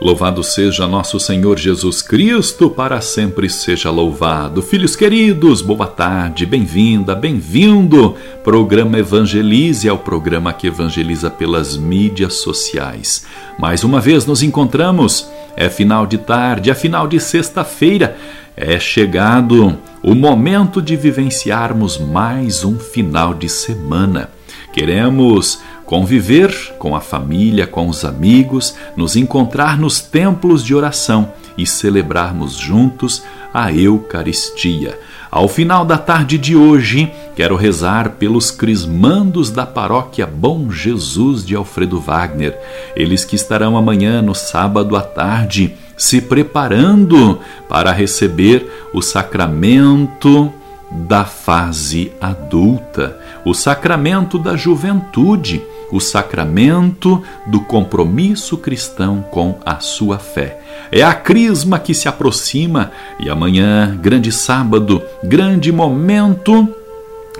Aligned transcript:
Louvado 0.00 0.42
seja 0.42 0.86
nosso 0.86 1.20
Senhor 1.20 1.58
Jesus 1.58 2.00
Cristo, 2.00 2.70
para 2.70 3.02
sempre 3.02 3.50
seja 3.50 3.90
louvado. 3.90 4.62
Filhos 4.62 4.96
queridos, 4.96 5.60
boa 5.60 5.86
tarde, 5.86 6.46
bem-vinda, 6.46 7.14
bem-vindo. 7.14 8.16
Programa 8.42 8.98
Evangelize 8.98 9.86
é 9.86 9.92
o 9.92 9.98
programa 9.98 10.54
que 10.54 10.68
evangeliza 10.68 11.28
pelas 11.28 11.76
mídias 11.76 12.36
sociais. 12.36 13.26
Mais 13.58 13.84
uma 13.84 14.00
vez 14.00 14.24
nos 14.24 14.42
encontramos, 14.42 15.30
é 15.54 15.68
final 15.68 16.06
de 16.06 16.16
tarde, 16.16 16.70
é 16.70 16.74
final 16.74 17.06
de 17.06 17.20
sexta-feira, 17.20 18.16
é 18.56 18.80
chegado 18.80 19.78
o 20.02 20.14
momento 20.14 20.80
de 20.80 20.96
vivenciarmos 20.96 21.98
mais 21.98 22.64
um 22.64 22.78
final 22.78 23.34
de 23.34 23.50
semana. 23.50 24.30
Queremos 24.72 25.60
conviver 25.84 26.54
com 26.78 26.94
a 26.94 27.00
família, 27.00 27.66
com 27.66 27.88
os 27.88 28.04
amigos, 28.04 28.76
nos 28.96 29.16
encontrar 29.16 29.78
nos 29.78 30.00
templos 30.00 30.64
de 30.64 30.74
oração 30.74 31.32
e 31.58 31.66
celebrarmos 31.66 32.54
juntos 32.54 33.22
a 33.52 33.72
Eucaristia. 33.72 34.96
Ao 35.30 35.48
final 35.48 35.84
da 35.84 35.98
tarde 35.98 36.38
de 36.38 36.56
hoje, 36.56 37.12
quero 37.34 37.56
rezar 37.56 38.10
pelos 38.10 38.50
crismandos 38.50 39.50
da 39.50 39.66
paróquia 39.66 40.26
Bom 40.26 40.70
Jesus 40.70 41.44
de 41.44 41.56
Alfredo 41.56 42.00
Wagner, 42.00 42.58
eles 42.94 43.24
que 43.24 43.36
estarão 43.36 43.76
amanhã, 43.76 44.22
no 44.22 44.34
sábado 44.34 44.96
à 44.96 45.02
tarde, 45.02 45.74
se 45.96 46.20
preparando 46.20 47.38
para 47.68 47.92
receber 47.92 48.70
o 48.94 49.02
sacramento 49.02 50.52
da 50.90 51.24
fase 51.24 52.12
adulta, 52.20 53.18
o 53.44 53.54
sacramento 53.54 54.38
da 54.38 54.56
juventude 54.56 55.62
o 55.90 56.00
sacramento 56.00 57.22
do 57.46 57.60
compromisso 57.60 58.56
cristão 58.56 59.22
com 59.30 59.58
a 59.64 59.80
sua 59.80 60.18
fé. 60.18 60.60
É 60.92 61.02
a 61.02 61.14
crisma 61.14 61.78
que 61.78 61.94
se 61.94 62.08
aproxima 62.08 62.90
e 63.18 63.28
amanhã, 63.28 63.98
grande 64.00 64.32
sábado, 64.32 65.02
grande 65.22 65.72
momento 65.72 66.68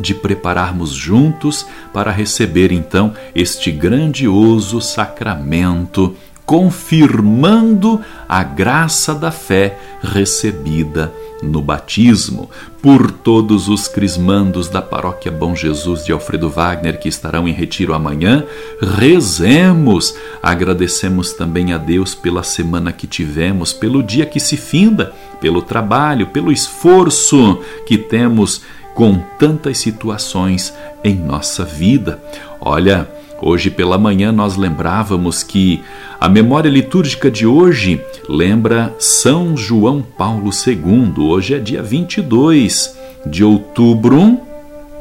de 0.00 0.14
prepararmos 0.14 0.90
juntos 0.90 1.66
para 1.92 2.10
receber 2.10 2.70
então 2.70 3.14
este 3.34 3.70
grandioso 3.70 4.80
sacramento 4.80 6.14
confirmando 6.44 8.00
a 8.28 8.42
graça 8.44 9.14
da 9.14 9.32
fé 9.32 9.78
recebida 10.00 11.12
no 11.42 11.60
batismo. 11.60 12.50
Por 12.82 13.10
todos 13.10 13.68
os 13.68 13.88
crismandos 13.88 14.68
da 14.68 14.80
paróquia 14.80 15.30
Bom 15.30 15.54
Jesus 15.54 16.04
de 16.04 16.12
Alfredo 16.12 16.48
Wagner 16.48 16.98
que 16.98 17.08
estarão 17.08 17.48
em 17.48 17.52
retiro 17.52 17.94
amanhã, 17.94 18.44
rezemos. 18.80 20.14
Agradecemos 20.42 21.32
também 21.32 21.72
a 21.72 21.78
Deus 21.78 22.14
pela 22.14 22.42
semana 22.42 22.92
que 22.92 23.06
tivemos, 23.06 23.72
pelo 23.72 24.02
dia 24.02 24.26
que 24.26 24.38
se 24.40 24.56
finda, 24.56 25.12
pelo 25.40 25.62
trabalho, 25.62 26.28
pelo 26.28 26.52
esforço 26.52 27.60
que 27.86 27.98
temos 27.98 28.62
com 28.94 29.18
tantas 29.38 29.78
situações 29.78 30.72
em 31.04 31.14
nossa 31.14 31.64
vida. 31.64 32.22
Olha, 32.60 33.08
Hoje 33.40 33.68
pela 33.68 33.98
manhã 33.98 34.32
nós 34.32 34.56
lembrávamos 34.56 35.42
que 35.42 35.82
a 36.18 36.26
memória 36.26 36.70
litúrgica 36.70 37.30
de 37.30 37.46
hoje 37.46 38.00
lembra 38.26 38.94
São 38.98 39.54
João 39.54 40.00
Paulo 40.00 40.50
II. 40.66 41.12
Hoje 41.18 41.54
é 41.54 41.58
dia 41.58 41.82
22 41.82 42.96
de 43.26 43.44
outubro 43.44 44.40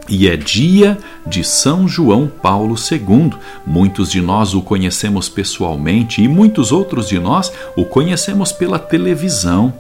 e 0.10 0.28
é 0.28 0.36
dia 0.36 0.98
de 1.26 1.46
São 1.46 1.88
João 1.88 2.28
Paulo 2.28 2.76
II. 2.76 3.32
Muitos 3.66 4.12
de 4.12 4.22
nós 4.22 4.54
o 4.54 4.62
conhecemos 4.62 5.30
pessoalmente 5.30 6.22
e 6.22 6.28
muitos 6.28 6.74
outros 6.74 7.08
de 7.08 7.18
nós 7.18 7.54
o 7.78 7.86
conhecemos 7.86 8.52
pela 8.52 8.78
televisão. 8.78 9.74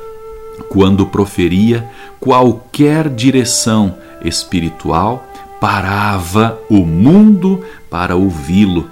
quando 0.69 1.06
proferia 1.06 1.87
qualquer 2.21 3.09
direção 3.09 3.94
espiritual, 4.25 5.27
parava 5.60 6.59
o 6.69 6.78
mundo 6.78 7.62
para 7.91 8.16
ouvi-lo 8.16 8.89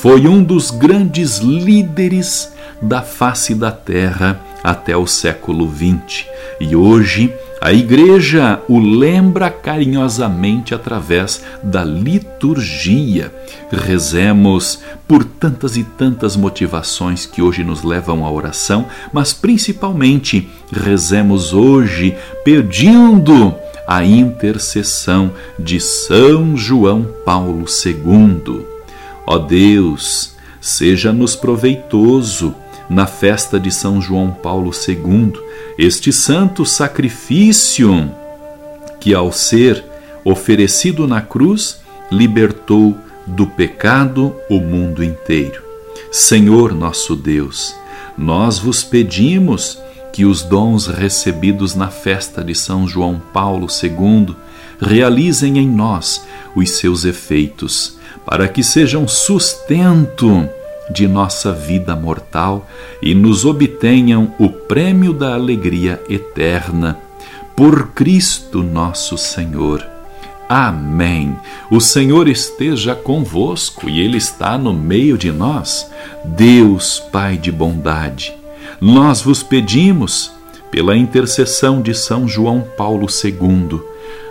foi 0.00 0.28
um 0.28 0.42
dos 0.42 0.70
grandes 0.70 1.38
líderes 1.38 2.52
da 2.82 3.00
face 3.00 3.54
da 3.54 3.72
terra 3.72 4.38
até 4.62 4.94
o 4.96 5.06
século 5.06 5.68
XX. 5.68 6.26
E 6.60 6.76
hoje 6.76 7.32
a 7.60 7.72
Igreja 7.72 8.60
o 8.68 8.78
lembra 8.78 9.50
carinhosamente 9.50 10.74
através 10.74 11.42
da 11.62 11.82
liturgia. 11.82 13.32
Rezemos 13.72 14.80
por 15.08 15.24
tantas 15.24 15.78
e 15.78 15.82
tantas 15.82 16.36
motivações 16.36 17.24
que 17.24 17.40
hoje 17.40 17.64
nos 17.64 17.82
levam 17.82 18.24
à 18.24 18.30
oração, 18.30 18.86
mas 19.12 19.32
principalmente 19.32 20.48
rezemos 20.70 21.54
hoje 21.54 22.14
pedindo 22.44 23.54
a 23.88 24.04
intercessão 24.04 25.32
de 25.58 25.80
São 25.80 26.54
João 26.54 27.06
Paulo 27.24 27.64
II. 27.64 28.75
Ó 29.26 29.38
Deus, 29.38 30.34
seja-nos 30.60 31.34
proveitoso 31.34 32.54
na 32.88 33.06
festa 33.06 33.58
de 33.58 33.72
São 33.72 34.00
João 34.00 34.30
Paulo 34.30 34.70
II, 34.70 35.32
este 35.76 36.12
santo 36.12 36.64
sacrifício 36.64 38.08
que, 39.00 39.12
ao 39.12 39.32
ser 39.32 39.84
oferecido 40.24 41.08
na 41.08 41.20
cruz, 41.20 41.80
libertou 42.10 42.96
do 43.26 43.46
pecado 43.46 44.32
o 44.48 44.60
mundo 44.60 45.02
inteiro. 45.02 45.60
Senhor 46.12 46.72
nosso 46.72 47.16
Deus, 47.16 47.74
nós 48.16 48.60
vos 48.60 48.84
pedimos 48.84 49.78
que 50.12 50.24
os 50.24 50.42
dons 50.42 50.86
recebidos 50.86 51.74
na 51.74 51.88
festa 51.88 52.44
de 52.44 52.54
São 52.54 52.86
João 52.86 53.20
Paulo 53.32 53.66
II 53.82 54.34
realizem 54.80 55.58
em 55.58 55.68
nós 55.68 56.24
os 56.54 56.70
seus 56.70 57.04
efeitos 57.04 57.98
para 58.26 58.48
que 58.48 58.62
sejam 58.62 59.06
sustento 59.06 60.48
de 60.90 61.06
nossa 61.06 61.52
vida 61.52 61.94
mortal 61.94 62.68
e 63.00 63.14
nos 63.14 63.44
obtenham 63.44 64.34
o 64.38 64.50
prêmio 64.50 65.12
da 65.12 65.34
alegria 65.34 66.02
eterna. 66.08 66.98
Por 67.54 67.88
Cristo 67.88 68.62
nosso 68.62 69.16
Senhor. 69.16 69.86
Amém. 70.48 71.36
O 71.70 71.80
Senhor 71.80 72.28
esteja 72.28 72.94
convosco 72.94 73.88
e 73.88 74.00
Ele 74.00 74.16
está 74.16 74.56
no 74.58 74.72
meio 74.72 75.16
de 75.16 75.32
nós. 75.32 75.90
Deus, 76.24 77.00
Pai 77.10 77.36
de 77.36 77.50
bondade, 77.50 78.36
nós 78.80 79.22
vos 79.22 79.42
pedimos, 79.42 80.32
pela 80.70 80.96
intercessão 80.96 81.80
de 81.80 81.94
São 81.94 82.28
João 82.28 82.62
Paulo 82.76 83.06
II, 83.06 83.80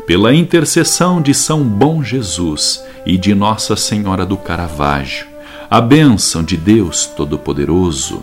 pela 0.05 0.33
intercessão 0.33 1.21
de 1.21 1.33
São 1.33 1.63
Bom 1.63 2.03
Jesus 2.03 2.83
e 3.05 3.17
de 3.17 3.33
Nossa 3.33 3.75
Senhora 3.75 4.25
do 4.25 4.37
Caravaggio, 4.37 5.27
a 5.69 5.81
bênção 5.81 6.43
de 6.43 6.57
Deus 6.57 7.05
Todo-Poderoso, 7.05 8.21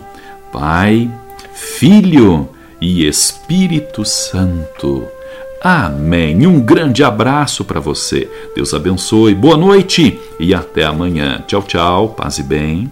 Pai, 0.51 1.09
Filho 1.53 2.49
e 2.79 3.05
Espírito 3.05 4.05
Santo. 4.05 5.05
Amém. 5.61 6.45
Um 6.45 6.59
grande 6.59 7.03
abraço 7.03 7.63
para 7.63 7.79
você. 7.79 8.29
Deus 8.53 8.73
abençoe. 8.73 9.33
Boa 9.33 9.55
noite 9.55 10.19
e 10.37 10.53
até 10.53 10.83
amanhã. 10.83 11.41
Tchau, 11.47 11.63
tchau. 11.63 12.09
Paz 12.09 12.37
e 12.37 12.43
bem. 12.43 12.91